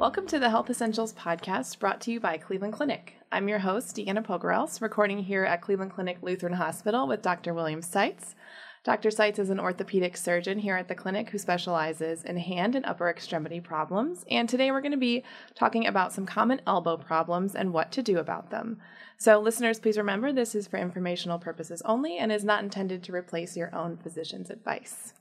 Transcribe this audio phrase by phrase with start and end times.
[0.00, 3.16] Welcome to the Health Essentials podcast brought to you by Cleveland Clinic.
[3.30, 7.52] I'm your host, Deanna Pogorelc, recording here at Cleveland Clinic Lutheran Hospital with Dr.
[7.52, 8.34] William Seitz.
[8.82, 9.10] Dr.
[9.10, 13.10] Seitz is an orthopedic surgeon here at the clinic who specializes in hand and upper
[13.10, 14.24] extremity problems.
[14.30, 15.22] And today we're going to be
[15.54, 18.78] talking about some common elbow problems and what to do about them.
[19.18, 23.12] So, listeners, please remember this is for informational purposes only and is not intended to
[23.12, 25.12] replace your own physician's advice.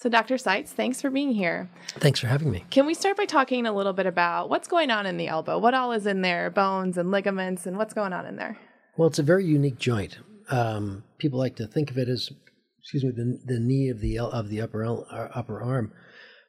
[0.00, 0.38] So, Dr.
[0.38, 1.68] Seitz, thanks for being here.
[1.98, 2.64] Thanks for having me.
[2.70, 5.58] Can we start by talking a little bit about what's going on in the elbow?
[5.58, 6.48] What all is in there?
[6.48, 8.58] Bones and ligaments, and what's going on in there?
[8.96, 10.18] Well, it's a very unique joint.
[10.48, 12.30] Um, people like to think of it as,
[12.78, 15.92] excuse me, the, the knee of the of the upper uh, upper arm,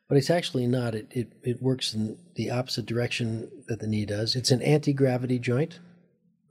[0.08, 0.95] but it's actually not.
[0.95, 4.33] It, it it works in the opposite direction that the knee does.
[4.33, 5.81] It's an anti gravity joint.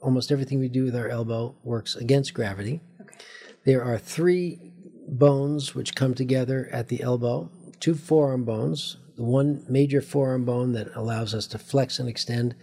[0.02, 2.82] Almost everything we do with our elbow works against gravity.
[3.00, 3.16] Okay.
[3.64, 4.74] There are three
[5.19, 10.72] bones which come together at the elbow, two forearm bones, the one major forearm bone
[10.72, 12.55] that allows us to flex and extend,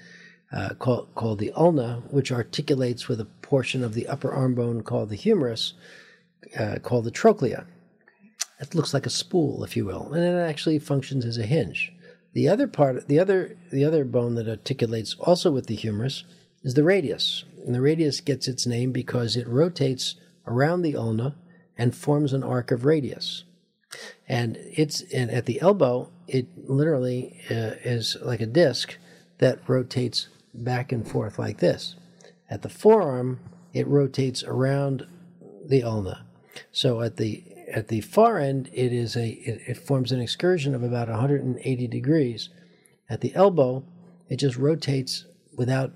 [0.51, 4.81] uh, called, called the ulna, which articulates with a portion of the upper arm bone
[4.81, 5.73] called the humerus,
[6.57, 7.65] uh, called the trochlea.
[8.59, 11.91] It looks like a spool, if you will, and it actually functions as a hinge.
[12.33, 16.23] The other part, the other, the other bone that articulates also with the humerus
[16.63, 20.15] is the radius, and the radius gets its name because it rotates
[20.47, 21.35] around the ulna
[21.77, 23.43] and forms an arc of radius.
[24.27, 28.97] And it's and at the elbow, it literally uh, is like a disc
[29.37, 31.95] that rotates back and forth like this.
[32.49, 33.39] At the forearm,
[33.73, 35.07] it rotates around
[35.65, 36.25] the ulna.
[36.71, 40.75] So at the at the far end, it is a it, it forms an excursion
[40.75, 42.49] of about 180 degrees.
[43.09, 43.83] At the elbow,
[44.29, 45.25] it just rotates
[45.55, 45.91] without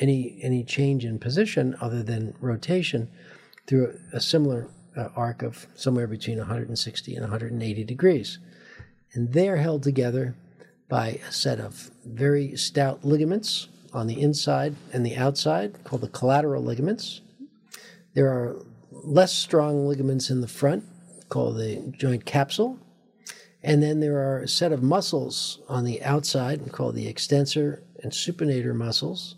[0.00, 3.08] any any change in position other than rotation
[3.66, 8.38] through a similar uh, arc of somewhere between 160 and 180 degrees.
[9.12, 10.34] And they're held together
[10.88, 16.08] by a set of very stout ligaments on the inside and the outside called the
[16.08, 17.20] collateral ligaments.
[18.14, 18.56] There are
[18.90, 20.84] less strong ligaments in the front
[21.28, 22.78] called the joint capsule.
[23.62, 28.12] And then there are a set of muscles on the outside called the extensor and
[28.12, 29.34] supinator muscles.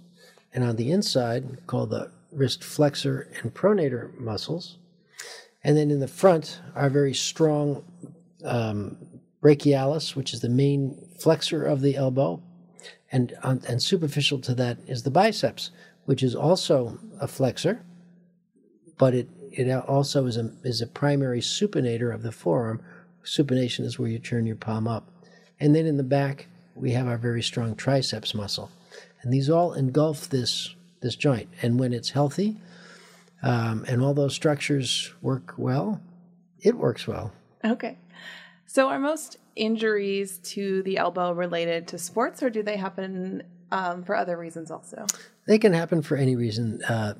[0.52, 4.76] And on the inside called the wrist flexor and pronator muscles.
[5.64, 7.84] And then in the front are very strong
[8.44, 8.96] um,
[9.42, 12.42] brachialis, which is the main flexor of the elbow.
[13.10, 15.70] And, and superficial to that is the biceps,
[16.04, 17.84] which is also a flexor,
[18.98, 22.82] but it, it also is a, is a primary supinator of the forearm.
[23.24, 25.10] Supination is where you turn your palm up.
[25.58, 28.70] And then in the back, we have our very strong triceps muscle.
[29.22, 31.48] And these all engulf this, this joint.
[31.62, 32.58] And when it's healthy,
[33.42, 36.00] um, and all those structures work well,
[36.60, 37.32] it works well.
[37.64, 37.98] Okay.
[38.66, 44.04] So, are most injuries to the elbow related to sports, or do they happen um,
[44.04, 45.06] for other reasons also?
[45.46, 46.82] They can happen for any reason.
[46.84, 47.14] Uh,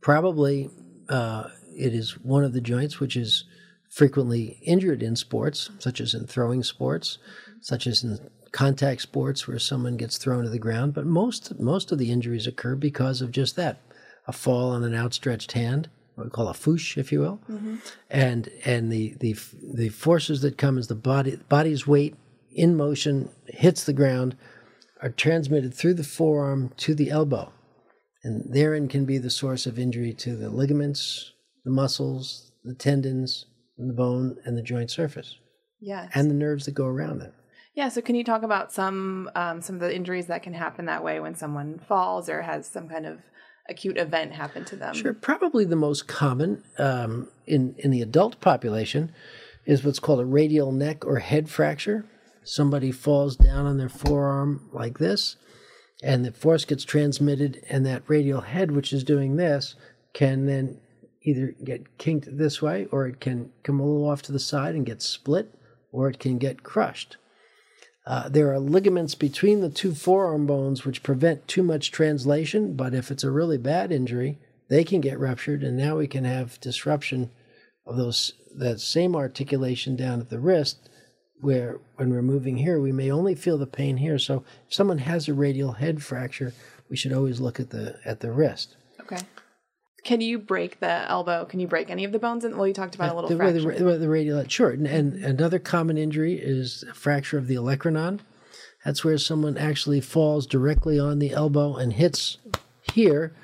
[0.00, 0.70] probably
[1.08, 3.44] uh, it is one of the joints which is
[3.88, 7.18] frequently injured in sports, such as in throwing sports,
[7.60, 8.18] such as in
[8.52, 10.94] contact sports where someone gets thrown to the ground.
[10.94, 13.80] But most most of the injuries occur because of just that
[14.28, 17.76] a fall on an outstretched hand, what we call a FOOSH, if you will, mm-hmm.
[18.10, 19.34] and and the the
[19.74, 22.14] the forces that come as the body body's weight
[22.52, 24.36] in motion hits the ground
[25.00, 27.52] are transmitted through the forearm to the elbow,
[28.22, 31.32] and therein can be the source of injury to the ligaments,
[31.64, 33.46] the muscles, the tendons,
[33.78, 35.36] the bone, and the joint surface.
[35.80, 37.32] Yes, and the nerves that go around it.
[37.74, 37.88] Yeah.
[37.88, 41.04] So, can you talk about some um, some of the injuries that can happen that
[41.04, 43.20] way when someone falls or has some kind of
[43.68, 44.94] acute event happen to them?
[44.94, 45.12] Sure.
[45.12, 49.12] Probably the most common um, in, in the adult population
[49.64, 52.06] is what's called a radial neck or head fracture.
[52.42, 55.36] Somebody falls down on their forearm like this,
[56.02, 59.74] and the force gets transmitted, and that radial head, which is doing this,
[60.14, 60.80] can then
[61.22, 64.74] either get kinked this way, or it can come a little off to the side
[64.74, 65.54] and get split,
[65.92, 67.18] or it can get crushed.
[68.08, 72.94] Uh, there are ligaments between the two forearm bones which prevent too much translation, but
[72.94, 74.38] if it's a really bad injury,
[74.70, 77.30] they can get ruptured, and now we can have disruption
[77.86, 80.88] of those that same articulation down at the wrist.
[81.40, 84.18] Where when we're moving here, we may only feel the pain here.
[84.18, 86.54] So if someone has a radial head fracture,
[86.88, 88.74] we should always look at the at the wrist.
[89.00, 89.20] Okay.
[90.08, 91.44] Can you break the elbow?
[91.44, 92.42] Can you break any of the bones?
[92.42, 93.84] And well, you talked about a little the, fracture.
[93.84, 98.20] the, the radial sure and, and another common injury is fracture of the olecranon
[98.86, 102.38] that's where someone actually falls directly on the elbow and hits
[102.94, 103.34] here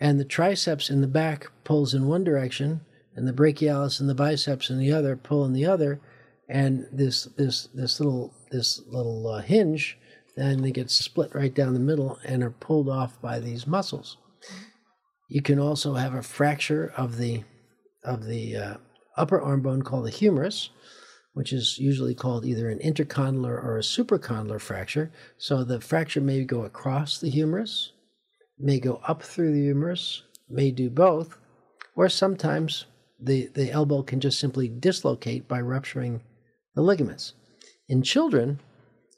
[0.00, 2.80] and the triceps in the back pulls in one direction
[3.14, 6.00] and the brachialis and the biceps in the other pull in the other
[6.48, 9.98] and this this this little this little uh, hinge
[10.36, 14.16] then they get split right down the middle and are pulled off by these muscles
[15.28, 17.44] you can also have a fracture of the
[18.04, 18.74] of the uh,
[19.16, 20.70] upper arm bone called the humerus,
[21.32, 25.10] which is usually called either an intercondylar or a supracondylar fracture.
[25.38, 27.92] So the fracture may go across the humerus,
[28.58, 31.38] may go up through the humerus, may do both,
[31.96, 32.84] or sometimes
[33.18, 36.20] the, the elbow can just simply dislocate by rupturing
[36.74, 37.32] the ligaments.
[37.88, 38.60] In children,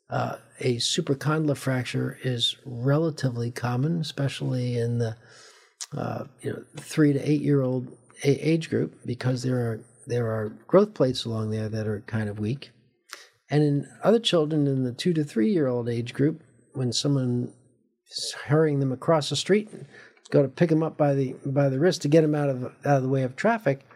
[0.08, 5.16] uh, a supracondylar fracture is relatively common, especially in the
[5.94, 10.50] uh, you know, three to eight year old age group because there are there are
[10.66, 12.70] growth plates along there that are kind of weak.
[13.50, 16.42] And in other children in the two to three year old age group,
[16.72, 17.52] when someone
[18.10, 19.68] is hurrying them across the street,
[20.30, 22.64] go to pick them up by the by the wrist to get them out of
[22.64, 23.86] out of the way of traffic,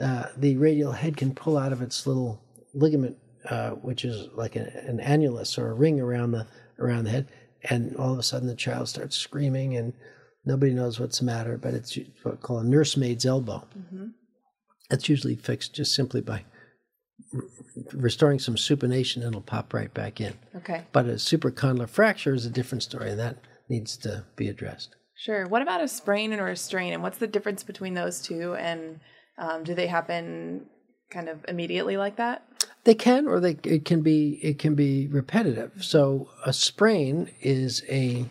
[0.00, 2.40] uh, the radial head can pull out of its little
[2.74, 3.16] ligament,
[3.48, 6.46] uh, which is like a, an annulus or a ring around the
[6.78, 7.28] around the head,
[7.64, 9.92] and all of a sudden the child starts screaming and
[10.44, 13.64] Nobody knows what's the matter, but it's what we call a nursemaid's elbow.
[13.78, 14.06] Mm-hmm.
[14.90, 16.44] It's usually fixed just simply by
[17.92, 20.34] restoring some supination and it'll pop right back in.
[20.56, 20.84] Okay.
[20.92, 23.36] But a supracondylar fracture is a different story, and that
[23.68, 24.96] needs to be addressed.
[25.16, 25.46] Sure.
[25.46, 28.54] What about a sprain or a strain, and what's the difference between those two?
[28.54, 29.00] And
[29.38, 30.66] um, do they happen
[31.10, 32.42] kind of immediately like that?
[32.84, 35.84] They can, or they it can be it can be repetitive.
[35.84, 38.28] So a sprain is a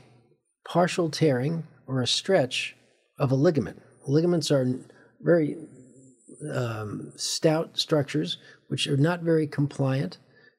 [0.67, 2.75] partial tearing or a stretch
[3.19, 3.81] of a ligament.
[4.07, 4.79] Ligaments are
[5.21, 5.57] very
[6.51, 10.17] um, stout structures which are not very compliant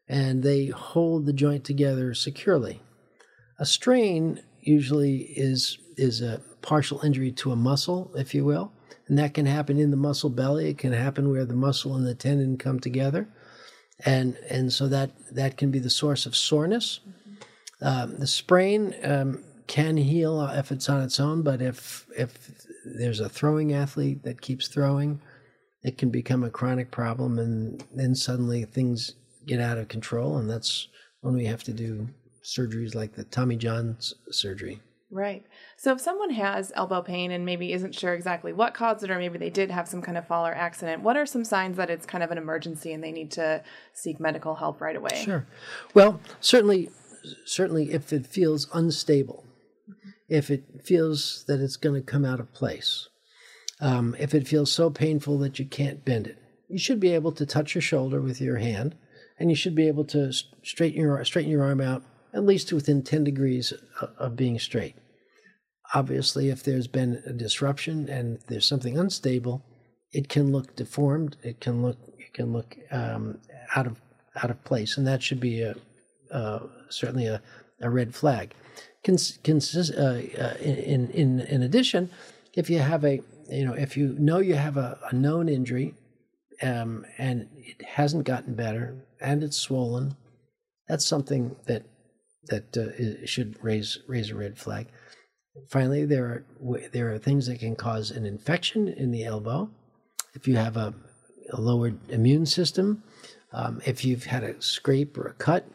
[0.08, 2.82] and they hold the joint together securely.
[3.58, 8.73] A strain usually is is a partial injury to a muscle, if you will,
[9.08, 10.69] and that can happen in the muscle belly.
[10.69, 13.28] It can happen where the muscle and the tendon come together,
[14.05, 17.00] and and so that that can be the source of soreness.
[17.81, 22.50] Um, the sprain um, can heal if it's on its own, but if if
[22.85, 25.20] there's a throwing athlete that keeps throwing,
[25.82, 29.14] it can become a chronic problem, and then suddenly things
[29.47, 30.88] get out of control, and that's
[31.20, 32.09] when we have to do
[32.44, 33.97] surgeries like the Tommy John
[34.31, 34.81] surgery.
[35.11, 35.44] Right.
[35.76, 39.19] So if someone has elbow pain and maybe isn't sure exactly what caused it, or
[39.19, 41.91] maybe they did have some kind of fall or accident, what are some signs that
[41.91, 43.62] it's kind of an emergency and they need to
[43.93, 45.23] seek medical help right away?
[45.23, 45.47] Sure.
[45.93, 46.88] Well, certainly,
[47.44, 49.44] certainly, if it feels unstable,
[50.32, 53.08] if it feels that it's going to come out of place.
[53.81, 56.38] Um, if it feels so painful that you can't bend it,
[56.69, 58.94] you should be able to touch your shoulder with your hand,
[59.38, 60.32] and you should be able to
[60.62, 62.02] straighten your straighten your arm out
[62.32, 63.75] at least within 10 degrees
[64.19, 64.96] of being straight.
[65.94, 69.62] Obviously, if there's been a disruption and there's something unstable,
[70.12, 71.37] it can look deformed.
[71.43, 73.38] It can look it can look um,
[73.76, 74.00] out of
[74.43, 75.75] out of place, and that should be a
[76.31, 77.42] uh, certainly a,
[77.81, 78.55] a red flag.
[79.05, 82.11] Cons- consist, uh, uh, in, in, in addition,
[82.55, 85.95] if you have a, you know, if you know you have a, a known injury
[86.62, 90.17] um, and it hasn't gotten better and it's swollen,
[90.88, 91.85] that's something that
[92.47, 94.88] that uh, should raise raise a red flag.
[95.69, 99.71] Finally, there are there are things that can cause an infection in the elbow.
[100.35, 100.95] If you have a,
[101.50, 103.02] a lowered immune system,
[103.52, 105.67] um, if you've had a scrape or a cut,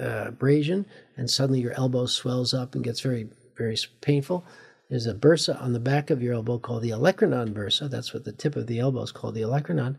[0.00, 0.86] uh, abrasion,
[1.16, 4.44] and suddenly your elbow swells up and gets very, very painful.
[4.90, 7.90] There's a bursa on the back of your elbow called the olecranon bursa.
[7.90, 9.98] That's what the tip of the elbow is called, the olecranon.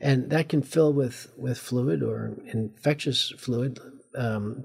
[0.00, 3.78] And that can fill with, with fluid or infectious fluid,
[4.16, 4.64] um,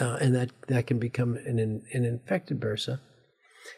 [0.00, 3.00] uh, and that, that can become an, an infected bursa.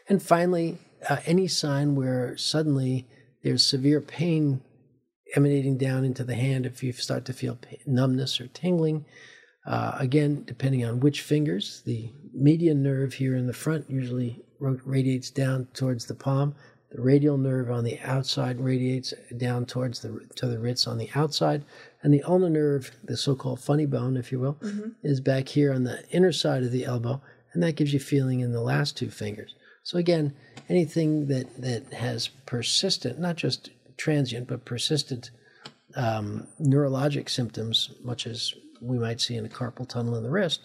[0.09, 3.07] And finally, uh, any sign where suddenly
[3.43, 4.61] there's severe pain
[5.35, 9.05] emanating down into the hand, if you start to feel numbness or tingling,
[9.65, 15.29] uh, again, depending on which fingers, the median nerve here in the front usually radiates
[15.29, 16.55] down towards the palm.
[16.91, 21.09] The radial nerve on the outside radiates down towards the to the wrist on the
[21.15, 21.63] outside,
[22.03, 24.89] and the ulnar nerve, the so-called funny bone, if you will, mm-hmm.
[25.01, 27.19] is back here on the inner side of the elbow,
[27.53, 29.55] and that gives you feeling in the last two fingers.
[29.81, 30.33] So again,
[30.69, 35.31] anything that that has persistent, not just transient, but persistent
[35.95, 38.53] um, neurologic symptoms, much as
[38.83, 40.61] we might see in a carpal tunnel in the wrist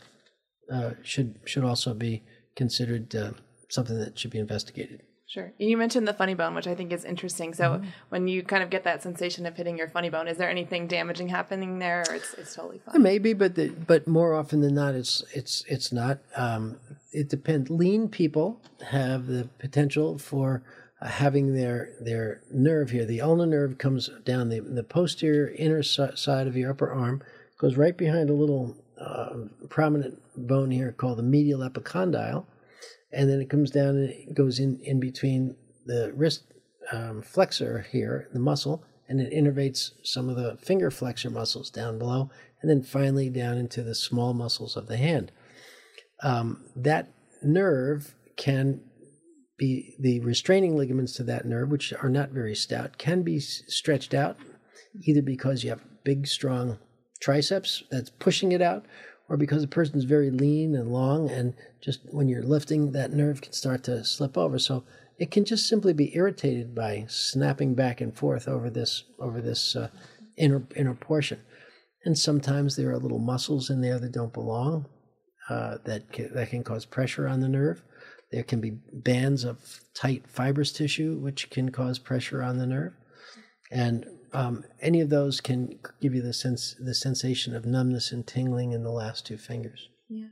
[0.73, 2.23] uh, should should also be
[2.57, 3.31] considered uh,
[3.69, 5.03] something that should be investigated.
[5.29, 5.53] Sure.
[5.59, 7.53] You mentioned the funny bone, which I think is interesting.
[7.53, 7.89] So mm-hmm.
[8.09, 10.87] when you kind of get that sensation of hitting your funny bone, is there anything
[10.87, 13.03] damaging happening there, or it's it's totally fine?
[13.03, 16.21] Maybe, but the, but more often than not, it's it's it's not.
[16.35, 16.79] Um,
[17.13, 17.69] it depends.
[17.69, 20.63] Lean people have the potential for
[21.03, 23.05] uh, having their their nerve here.
[23.05, 27.23] The ulnar nerve comes down the the posterior inner side of your upper arm,
[27.59, 29.35] goes right behind a little uh,
[29.69, 32.47] prominent bone here called the medial epicondyle
[33.13, 36.45] and then it comes down and it goes in in between the wrist
[36.93, 41.99] um, flexor here, the muscle, and it innervates some of the finger flexor muscles down
[41.99, 45.33] below, and then finally down into the small muscles of the hand.
[46.23, 47.09] Um, that
[47.43, 48.81] nerve can
[49.57, 54.15] be the restraining ligaments to that nerve, which are not very stout, can be stretched
[54.15, 54.37] out
[55.03, 56.79] either because you have big, strong
[57.21, 58.85] triceps that's pushing it out,
[59.29, 63.41] or because the person's very lean and long, and just when you're lifting, that nerve
[63.41, 64.59] can start to slip over.
[64.59, 64.85] So
[65.19, 69.77] it can just simply be irritated by snapping back and forth over this over this
[69.77, 69.89] uh,
[70.37, 71.41] inner inner portion.
[72.05, 74.87] And sometimes there are little muscles in there that don't belong
[75.51, 77.83] uh, that can, that can cause pressure on the nerve.
[78.31, 79.59] There can be bands of
[79.95, 82.93] tight fibrous tissue which can cause pressure on the nerve,
[83.73, 88.27] and um, any of those can give you the sense the sensation of numbness and
[88.27, 89.89] tingling in the last two fingers.
[90.09, 90.29] Yeah.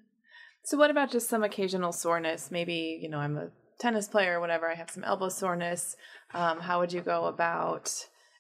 [0.65, 2.51] So what about just some occasional soreness?
[2.51, 3.49] Maybe you know I'm a
[3.79, 4.71] tennis player or whatever.
[4.71, 5.97] I have some elbow soreness.
[6.35, 7.87] Um, how would you go about?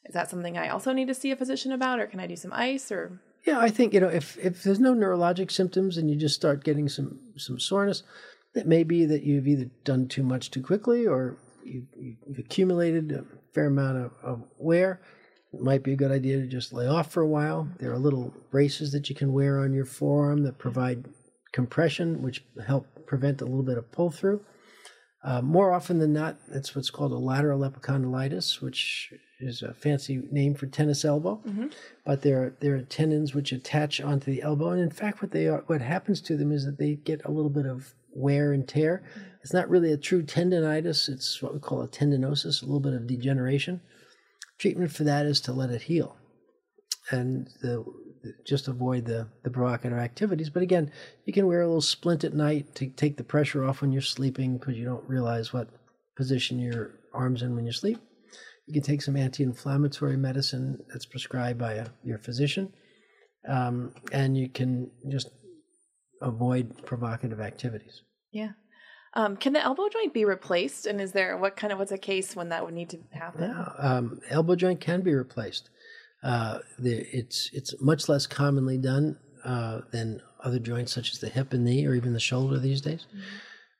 [0.04, 2.36] Is that something I also need to see a physician about, or can I do
[2.36, 3.20] some ice or?
[3.44, 6.64] Yeah, I think you know if if there's no neurologic symptoms and you just start
[6.64, 8.02] getting some some soreness,
[8.54, 13.12] it may be that you've either done too much too quickly or you've, you've accumulated
[13.12, 15.00] a fair amount of, of wear
[15.52, 17.68] it might be a good idea to just lay off for a while.
[17.78, 21.06] There are little braces that you can wear on your forearm that provide
[21.52, 24.42] compression, which help prevent a little bit of pull through.
[25.24, 30.22] Uh, more often than not, it's what's called a lateral epicondylitis, which is a fancy
[30.30, 31.40] name for tennis elbow.
[31.46, 31.66] Mm-hmm.
[32.04, 35.32] But there are, there are tendons which attach onto the elbow, and in fact, what
[35.32, 38.52] they are, what happens to them is that they get a little bit of wear
[38.52, 39.02] and tear.
[39.02, 39.28] Mm-hmm.
[39.42, 42.94] It's not really a true tendonitis; it's what we call a tendinosis, a little bit
[42.94, 43.80] of degeneration.
[44.58, 46.16] Treatment for that is to let it heal
[47.10, 47.84] and the,
[48.44, 50.50] just avoid the, the provocative activities.
[50.50, 50.90] But again,
[51.24, 54.02] you can wear a little splint at night to take the pressure off when you're
[54.02, 55.68] sleeping because you don't realize what
[56.16, 57.98] position your arm's in when you sleep.
[58.66, 62.72] You can take some anti inflammatory medicine that's prescribed by a, your physician.
[63.48, 65.30] Um, and you can just
[66.20, 68.02] avoid provocative activities.
[68.32, 68.50] Yeah.
[69.16, 70.84] Um, can the elbow joint be replaced?
[70.84, 73.44] And is there what kind of what's a case when that would need to happen?
[73.44, 75.70] Yeah, um, elbow joint can be replaced.
[76.22, 81.30] Uh, the, it's it's much less commonly done uh, than other joints such as the
[81.30, 83.06] hip and knee or even the shoulder these days.
[83.08, 83.20] Mm-hmm.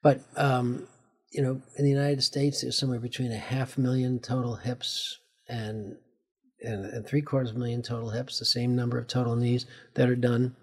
[0.02, 0.88] But um,
[1.32, 5.96] you know, in the United States, there's somewhere between a half million total hips and
[6.62, 9.66] and, and three quarters of a million total hips, the same number of total knees
[9.94, 10.56] that are done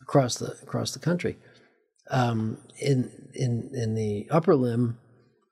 [0.00, 1.38] across the across the country.
[2.10, 4.98] Um, in in in the upper limb,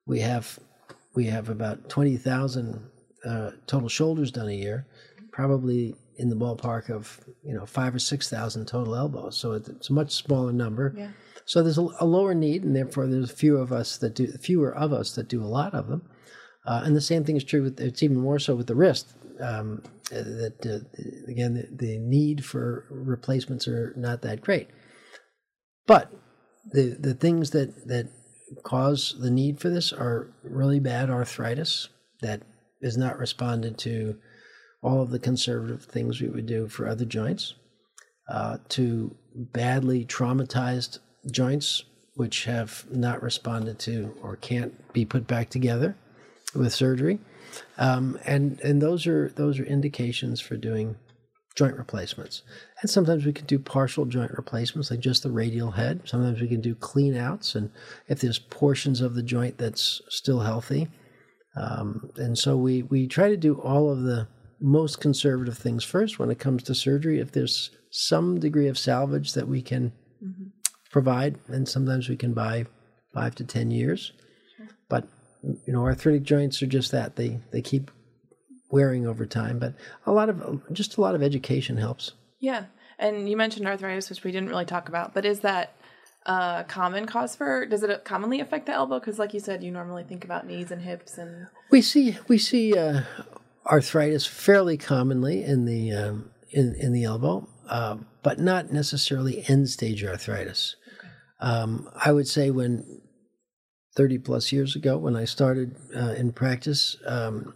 [0.06, 0.58] we have
[1.14, 2.90] we have about twenty thousand
[3.24, 4.86] uh, total shoulders done a year,
[5.32, 9.36] probably in the ballpark of you know five or six thousand total elbows.
[9.36, 10.94] So it's a much smaller number.
[10.96, 11.10] Yeah.
[11.46, 14.72] So there's a, a, lower need, and therefore there's fewer of us that do fewer
[14.72, 16.02] of us that do a lot of them.
[16.66, 19.14] Uh, and the same thing is true with it's even more so with the wrist.
[19.40, 24.68] Um, that uh, again, the, the need for replacements are not that great.
[25.86, 26.12] But
[26.72, 28.08] the the things that that
[28.62, 31.88] cause the need for this are really bad arthritis
[32.20, 32.42] that
[32.80, 34.16] is not responded to
[34.82, 37.54] all of the conservative things we would do for other joints,
[38.28, 40.98] uh, to badly traumatized
[41.30, 41.84] joints
[42.14, 45.96] which have not responded to or can't be put back together
[46.54, 47.18] with surgery,
[47.78, 50.96] um, and and those are those are indications for doing
[51.60, 52.40] joint replacements.
[52.80, 56.00] And sometimes we can do partial joint replacements, like just the radial head.
[56.06, 57.70] Sometimes we can do clean outs, and
[58.08, 60.88] if there's portions of the joint that's still healthy.
[61.56, 64.26] Um, and so we, we try to do all of the
[64.58, 67.20] most conservative things first when it comes to surgery.
[67.20, 69.92] If there's some degree of salvage that we can
[70.24, 70.44] mm-hmm.
[70.90, 72.64] provide, and sometimes we can buy
[73.12, 74.12] five to 10 years.
[74.56, 74.68] Sure.
[74.88, 75.06] But,
[75.42, 77.16] you know, arthritic joints are just that.
[77.16, 77.90] They, they keep
[78.70, 79.58] wearing over time.
[79.58, 79.74] But
[80.06, 82.12] a lot of just a lot of education helps.
[82.38, 82.66] Yeah,
[82.98, 85.14] and you mentioned arthritis, which we didn't really talk about.
[85.14, 85.74] But is that
[86.26, 87.66] a common cause for?
[87.66, 88.98] Does it commonly affect the elbow?
[88.98, 92.38] Because, like you said, you normally think about knees and hips, and we see we
[92.38, 93.02] see uh,
[93.66, 99.68] arthritis fairly commonly in the um, in in the elbow, uh, but not necessarily end
[99.68, 100.76] stage arthritis.
[100.98, 101.08] Okay.
[101.40, 103.00] Um, I would say when
[103.96, 106.96] 30 plus years ago when I started uh, in practice.
[107.06, 107.54] Um,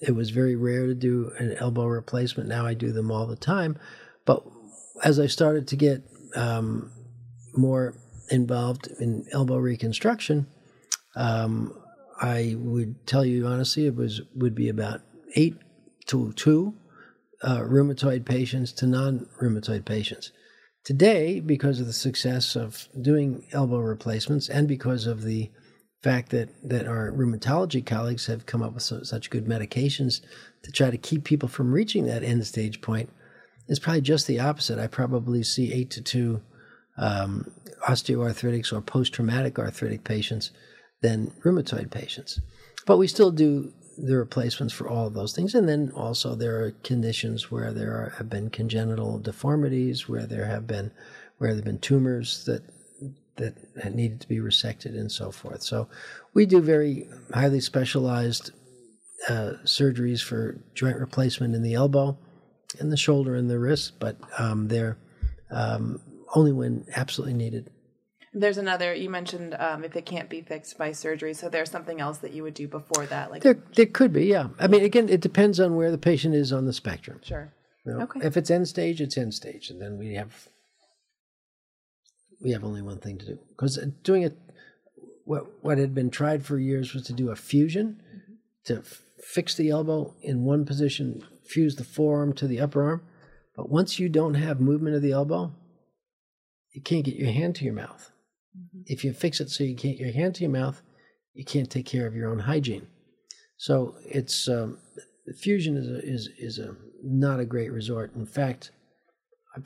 [0.00, 2.48] it was very rare to do an elbow replacement.
[2.48, 3.78] Now I do them all the time.
[4.24, 4.44] But
[5.02, 6.02] as I started to get
[6.36, 6.92] um,
[7.54, 7.94] more
[8.30, 10.46] involved in elbow reconstruction,
[11.16, 11.74] um,
[12.20, 15.00] I would tell you honestly, it was would be about
[15.34, 15.56] eight
[16.06, 16.74] to two
[17.42, 20.32] uh, rheumatoid patients to non-rheumatoid patients.
[20.84, 25.50] Today, because of the success of doing elbow replacements and because of the
[26.02, 30.20] fact that, that our rheumatology colleagues have come up with so, such good medications
[30.62, 33.10] to try to keep people from reaching that end stage point,
[33.68, 34.78] is probably just the opposite.
[34.78, 36.40] I probably see eight to two
[36.96, 37.50] um,
[37.86, 40.50] osteoarthritis or post traumatic arthritic patients
[41.00, 42.40] than rheumatoid patients.
[42.86, 45.54] But we still do the replacements for all of those things.
[45.54, 50.46] And then also there are conditions where there are, have been congenital deformities, where there
[50.46, 50.92] have been
[51.38, 52.62] where there have been tumors that
[53.38, 55.62] that needed to be resected and so forth.
[55.62, 55.88] So
[56.34, 58.52] we do very highly specialized
[59.28, 62.16] uh, surgeries for joint replacement in the elbow,
[62.78, 64.96] and the shoulder, and the wrist, but um, they're
[65.50, 66.00] um,
[66.34, 67.70] only when absolutely needed.
[68.34, 68.94] There's another.
[68.94, 72.32] You mentioned um, if it can't be fixed by surgery, so there's something else that
[72.32, 73.58] you would do before that, like there.
[73.74, 74.48] There could be, yeah.
[74.60, 77.20] I mean, again, it depends on where the patient is on the spectrum.
[77.22, 77.52] Sure.
[77.84, 78.20] You know, Okay.
[78.22, 80.48] If it's end stage, it's end stage, and then we have
[82.40, 84.36] we have only one thing to do because doing it.
[85.24, 88.00] What what had been tried for years was to do a fusion
[88.64, 93.02] to f- fix the elbow in one position, fuse the forearm to the upper arm.
[93.54, 95.52] But once you don't have movement of the elbow,
[96.72, 98.10] you can't get your hand to your mouth.
[98.86, 100.80] If you fix it so you can't get your hand to your mouth,
[101.34, 102.86] you can't take care of your own hygiene.
[103.56, 104.78] So it's um,
[105.36, 108.14] fusion is a, is is a not a great resort.
[108.14, 108.70] In fact,
[109.56, 109.64] it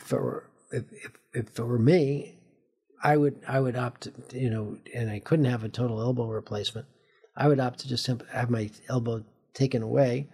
[0.72, 2.38] if, if, if it were me,
[3.02, 6.86] I would I would opt you know, and I couldn't have a total elbow replacement.
[7.36, 10.28] I would opt to just have my elbow taken away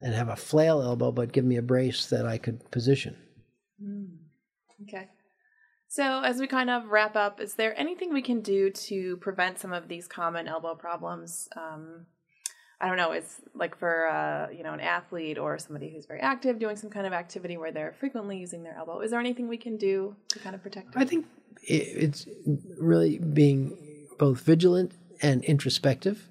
[0.00, 3.16] and have a flail elbow, but give me a brace that I could position.
[4.82, 5.08] Okay.
[5.88, 9.58] So, as we kind of wrap up, is there anything we can do to prevent
[9.58, 11.48] some of these common elbow problems?
[11.56, 12.06] Um,
[12.80, 13.12] I don't know.
[13.12, 16.90] It's like for uh, you know an athlete or somebody who's very active, doing some
[16.90, 19.00] kind of activity where they're frequently using their elbow.
[19.00, 20.94] Is there anything we can do to kind of protect?
[20.94, 21.26] I think
[21.62, 22.26] it's
[22.78, 23.76] really being
[24.18, 24.92] both vigilant
[25.22, 26.28] and introspective.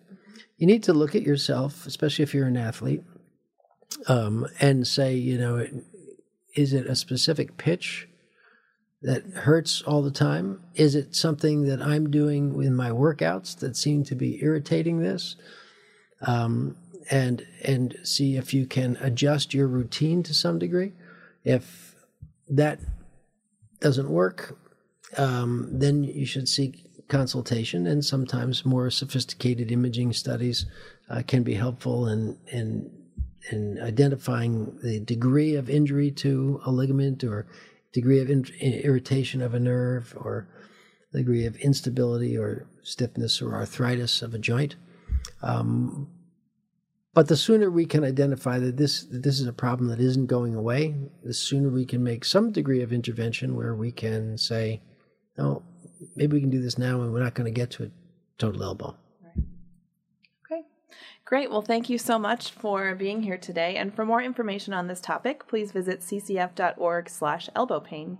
[0.57, 3.03] You need to look at yourself, especially if you're an athlete,
[4.07, 5.67] um, and say, you know,
[6.55, 8.07] is it a specific pitch
[9.01, 10.63] that hurts all the time?
[10.73, 15.35] Is it something that I'm doing in my workouts that seem to be irritating this?
[16.21, 16.75] Um,
[17.09, 20.93] and and see if you can adjust your routine to some degree.
[21.43, 21.95] If
[22.49, 22.79] that
[23.79, 24.57] doesn't work,
[25.15, 27.87] um, then you should seek consultation.
[27.87, 30.65] And sometimes more sophisticated imaging studies
[31.09, 32.91] uh, can be helpful in, in
[33.51, 37.47] in identifying the degree of injury to a ligament or
[37.93, 40.47] degree of in- irritation of a nerve or
[41.13, 44.75] degree of instability or stiffness or arthritis of a joint.
[45.41, 46.09] Um,
[47.13, 50.27] but the sooner we can identify that this that this is a problem that isn't
[50.27, 50.93] going away,
[51.23, 54.81] the sooner we can make some degree of intervention where we can say,
[55.37, 55.63] "No,
[56.15, 57.89] maybe we can do this now, and we're not going to get to a
[58.37, 58.95] total elbow."
[60.45, 60.63] Okay.
[61.25, 61.49] Great.
[61.49, 63.75] Well, thank you so much for being here today.
[63.75, 68.17] And for more information on this topic, please visit ccf.org slash elbow pain.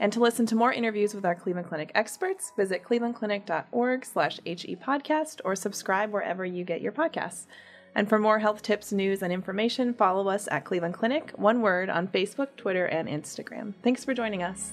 [0.00, 4.76] And to listen to more interviews with our Cleveland Clinic experts, visit clevelandclinic.org slash HE
[4.76, 7.46] podcast or subscribe wherever you get your podcasts.
[7.94, 11.90] And for more health tips, news, and information, follow us at Cleveland Clinic, one word,
[11.90, 13.74] on Facebook, Twitter, and Instagram.
[13.82, 14.72] Thanks for joining us.